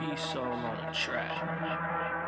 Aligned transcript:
Peace 0.00 0.20
soul 0.32 0.44
on 0.44 0.76
the 0.76 0.92
track. 0.92 2.27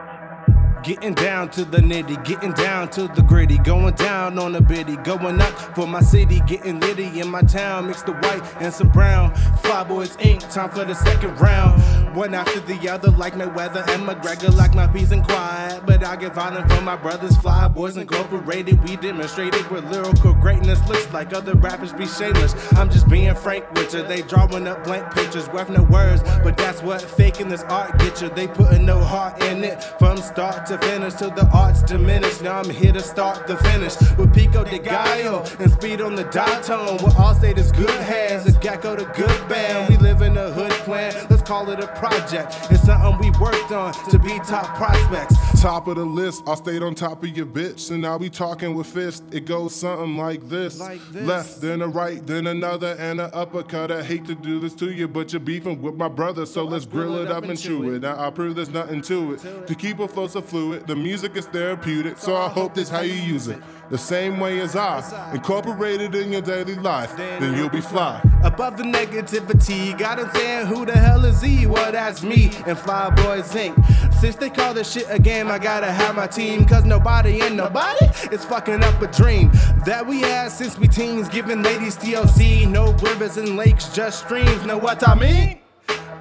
Getting 0.82 1.12
down 1.12 1.50
to 1.50 1.66
the 1.66 1.76
nitty, 1.76 2.24
getting 2.24 2.52
down 2.52 2.88
to 2.90 3.06
the 3.08 3.20
gritty, 3.20 3.58
going 3.58 3.94
down 3.94 4.38
on 4.38 4.52
the 4.52 4.62
biddy, 4.62 4.96
going 4.96 5.38
up 5.38 5.52
for 5.74 5.86
my 5.86 6.00
city, 6.00 6.40
getting 6.46 6.80
litty 6.80 7.20
in 7.20 7.28
my 7.28 7.42
town, 7.42 7.88
mix 7.88 8.02
the 8.02 8.12
white 8.12 8.42
and 8.60 8.72
some 8.72 8.88
brown. 8.88 9.30
Flyboyz 9.62 10.16
Inc., 10.18 10.50
time 10.50 10.70
for 10.70 10.86
the 10.86 10.94
second 10.94 11.38
round. 11.38 11.82
One 12.16 12.32
after 12.32 12.60
the 12.60 12.88
other, 12.88 13.10
like 13.10 13.34
Mayweather 13.34 13.86
and 13.90 14.08
McGregor, 14.08 14.56
like 14.56 14.74
my 14.74 14.86
peace 14.86 15.10
and 15.10 15.22
quiet. 15.22 15.84
But 15.84 16.02
I 16.02 16.16
get 16.16 16.34
violent 16.34 16.72
for 16.72 16.80
my 16.80 16.96
brothers, 16.96 17.36
Flyboyz 17.36 17.98
Incorporated. 17.98 18.82
We 18.88 18.96
demonstrated 18.96 19.70
what 19.70 19.84
lyrical 19.90 20.32
greatness 20.32 20.80
looks 20.88 21.12
like. 21.12 21.34
Other 21.34 21.54
rappers 21.54 21.92
be 21.92 22.06
shameless. 22.06 22.54
I'm 22.72 22.90
just 22.90 23.06
being 23.08 23.34
frank 23.34 23.70
with 23.72 23.92
you. 23.92 24.02
They 24.02 24.22
drawing 24.22 24.66
up 24.66 24.82
blank 24.84 25.12
pictures 25.12 25.48
worth 25.50 25.68
no 25.68 25.82
words, 25.82 26.22
but 26.42 26.56
that's 26.56 26.82
what 26.82 27.02
faking 27.02 27.50
this 27.50 27.62
art 27.64 27.98
get 27.98 28.22
you. 28.22 28.30
They 28.30 28.48
putting 28.48 28.86
no 28.86 28.98
heart 28.98 29.42
in 29.44 29.62
it 29.62 29.82
from 29.98 30.16
start 30.16 30.69
to 30.70 30.78
finish 30.86 31.14
till 31.14 31.30
the 31.32 31.48
arts 31.52 31.82
diminish. 31.82 32.40
Now 32.42 32.60
I'm 32.60 32.70
here 32.70 32.92
to 32.92 33.00
start 33.00 33.48
the 33.48 33.56
finish 33.56 33.96
with 34.16 34.32
Pico 34.32 34.62
de 34.62 34.78
Gallo 34.78 35.44
and 35.58 35.68
speed 35.72 36.00
on 36.00 36.14
the 36.14 36.22
dial 36.24 36.62
tone. 36.62 37.00
all 37.00 37.34
Allstate 37.34 37.58
is 37.58 37.72
good 37.72 37.90
hands, 37.90 38.46
a 38.46 38.52
Gecko 38.52 38.94
the 38.94 39.04
good 39.06 39.48
band. 39.48 39.88
We 39.88 39.96
live 39.96 40.22
in 40.22 40.36
a 40.36 40.48
hood 40.48 40.70
plan, 40.86 41.12
call 41.50 41.68
it 41.68 41.80
a 41.80 41.88
project. 41.96 42.54
It's 42.70 42.84
something 42.84 43.18
we 43.18 43.36
worked 43.40 43.72
on 43.72 43.92
to 44.08 44.20
be 44.20 44.38
top 44.38 44.72
prospects. 44.76 45.34
Top 45.60 45.88
of 45.88 45.96
the 45.96 46.04
list, 46.04 46.44
I 46.46 46.54
stayed 46.54 46.80
on 46.80 46.94
top 46.94 47.24
of 47.24 47.36
your 47.36 47.44
bitch, 47.44 47.90
and 47.90 48.06
I'll 48.06 48.20
be 48.20 48.30
talking 48.30 48.72
with 48.72 48.86
fist. 48.86 49.24
It 49.32 49.46
goes 49.46 49.74
something 49.74 50.16
like 50.16 50.48
this. 50.48 50.78
Like 50.78 51.00
this. 51.10 51.26
Left, 51.26 51.60
then 51.60 51.82
a 51.82 51.88
right, 51.88 52.24
then 52.24 52.46
another, 52.46 52.94
and 53.00 53.20
an 53.20 53.30
uppercut. 53.32 53.90
I 53.90 54.04
hate 54.04 54.26
to 54.26 54.36
do 54.36 54.60
this 54.60 54.74
to 54.74 54.92
you, 54.92 55.08
but 55.08 55.32
you're 55.32 55.40
beefing 55.40 55.82
with 55.82 55.96
my 55.96 56.06
brother, 56.06 56.46
so 56.46 56.62
let's 56.62 56.86
grill 56.86 57.18
it 57.18 57.32
up 57.32 57.42
and 57.42 57.58
chew 57.58 57.94
it. 57.94 58.02
Now 58.02 58.24
I 58.24 58.30
prove 58.30 58.54
there's 58.54 58.70
nothing 58.70 59.02
to 59.02 59.34
it. 59.34 59.66
To 59.66 59.74
keep 59.74 59.98
a 59.98 60.06
flow 60.06 60.28
so 60.28 60.42
fluid, 60.42 60.86
the 60.86 60.94
music 60.94 61.34
is 61.34 61.46
therapeutic, 61.46 62.18
so 62.18 62.36
I 62.36 62.48
hope 62.48 62.74
that's 62.74 62.90
how 62.90 63.00
you 63.00 63.14
use 63.14 63.48
it. 63.48 63.60
The 63.90 63.98
same 63.98 64.38
way 64.38 64.60
as 64.60 64.76
I 64.76 65.32
incorporate 65.34 66.00
it 66.00 66.14
in 66.14 66.30
your 66.30 66.42
daily 66.42 66.76
life, 66.76 67.16
then 67.16 67.56
you'll 67.56 67.70
be 67.70 67.80
fly. 67.80 68.22
Above 68.42 68.76
the 68.78 68.82
negativity, 68.82 69.96
got 69.98 70.18
him 70.18 70.30
saying, 70.34 70.66
Who 70.66 70.86
the 70.86 70.92
hell 70.96 71.24
is 71.24 71.42
he? 71.42 71.66
Well, 71.66 71.92
that's 71.92 72.22
me 72.22 72.44
and 72.66 72.76
Flyboyz 72.76 73.52
Inc. 73.54 74.14
Since 74.14 74.36
they 74.36 74.48
call 74.50 74.74
this 74.74 74.90
shit 74.90 75.06
a 75.10 75.18
game, 75.18 75.48
I 75.48 75.58
gotta 75.58 75.90
have 75.90 76.16
my 76.16 76.26
team. 76.26 76.64
Cause 76.64 76.84
nobody 76.84 77.40
and 77.42 77.56
nobody 77.56 78.06
is 78.32 78.44
fucking 78.44 78.82
up 78.82 79.00
a 79.02 79.08
dream 79.08 79.50
that 79.84 80.06
we 80.06 80.20
had 80.20 80.48
since 80.48 80.78
we 80.78 80.88
teens. 80.88 81.28
Giving 81.28 81.62
ladies 81.62 81.96
TLC, 81.96 82.66
no 82.68 82.92
rivers 82.94 83.36
and 83.36 83.56
lakes, 83.56 83.90
just 83.94 84.24
streams. 84.24 84.64
Know 84.64 84.78
what 84.78 85.06
I 85.06 85.14
mean? 85.14 85.60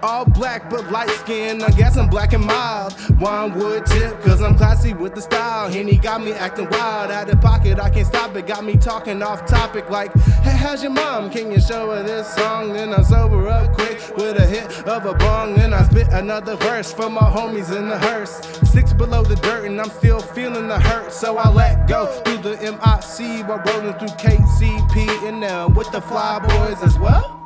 All 0.01 0.23
black 0.23 0.69
but 0.69 0.89
light 0.91 1.09
skin, 1.09 1.61
I 1.61 1.71
guess 1.71 1.97
I'm 1.97 2.09
black 2.09 2.31
and 2.31 2.45
mild. 2.45 2.93
One 3.19 3.53
wood 3.57 3.85
tip, 3.85 4.21
cause 4.21 4.41
I'm 4.41 4.55
classy 4.55 4.93
with 4.93 5.13
the 5.13 5.21
style. 5.21 5.69
Henny 5.69 5.97
got 5.97 6.21
me 6.21 6.31
acting 6.31 6.69
wild, 6.69 7.11
out 7.11 7.29
of 7.29 7.41
pocket, 7.41 7.79
I 7.79 7.89
can't 7.89 8.07
stop 8.07 8.33
it. 8.37 8.47
Got 8.47 8.63
me 8.63 8.77
talking 8.77 9.21
off 9.21 9.45
topic 9.45 9.89
like, 9.89 10.13
hey, 10.41 10.55
how's 10.55 10.81
your 10.81 10.93
mom? 10.93 11.29
Can 11.29 11.51
you 11.51 11.59
show 11.59 11.91
her 11.91 12.01
this 12.01 12.33
song? 12.33 12.71
Then 12.73 12.93
I 12.93 13.01
sober 13.01 13.49
up 13.49 13.73
quick 13.73 13.99
with 14.15 14.37
a 14.37 14.45
hit 14.45 14.87
of 14.87 15.05
a 15.05 15.13
bong. 15.15 15.55
Then 15.55 15.73
I 15.73 15.83
spit 15.83 16.07
another 16.09 16.55
verse 16.55 16.93
for 16.93 17.09
my 17.09 17.21
homies 17.21 17.75
in 17.75 17.89
the 17.89 17.99
hearse. 17.99 18.39
Six 18.71 18.93
below 18.93 19.23
the 19.23 19.35
dirt, 19.35 19.65
and 19.65 19.81
I'm 19.81 19.89
still 19.89 20.21
feeling 20.21 20.69
the 20.69 20.79
hurt, 20.79 21.11
so 21.11 21.37
I 21.37 21.49
let 21.49 21.89
go 21.89 22.05
through 22.23 22.37
the 22.37 22.55
MIC 22.61 23.47
while 23.47 23.61
rolling 23.65 23.95
through 23.95 24.15
KCP 24.17 25.27
and 25.27 25.41
now 25.41 25.67
with 25.67 25.91
the 25.91 26.01
fly 26.01 26.39
boys 26.39 26.81
as 26.83 26.97
well. 26.97 27.38